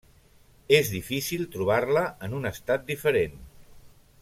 [0.77, 3.39] És difícil trobar-la en un estat diferent.